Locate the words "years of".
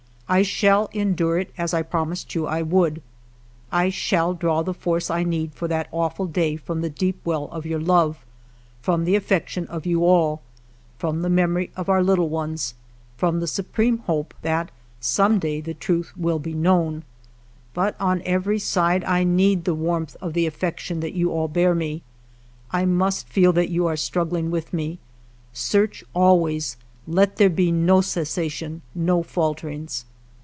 16.59-16.63